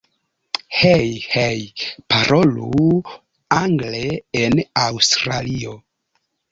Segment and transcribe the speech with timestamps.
[0.77, 1.11] Hej!
[1.33, 1.61] Hej!
[2.13, 2.89] Parolu
[3.61, 4.05] angle
[4.45, 5.81] en Aŭstralio!